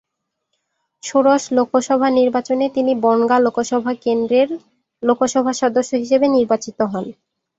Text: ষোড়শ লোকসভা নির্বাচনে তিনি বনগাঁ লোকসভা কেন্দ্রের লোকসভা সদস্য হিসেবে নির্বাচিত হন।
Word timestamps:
ষোড়শ 1.03 1.43
লোকসভা 1.51 2.07
নির্বাচনে 2.11 2.65
তিনি 2.75 2.91
বনগাঁ 3.03 3.39
লোকসভা 3.45 3.91
কেন্দ্রের 4.03 4.49
লোকসভা 5.03 5.51
সদস্য 5.61 5.91
হিসেবে 5.95 6.27
নির্বাচিত 6.29 6.79
হন। 6.91 7.05